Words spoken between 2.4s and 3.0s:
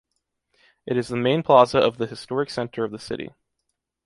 center of the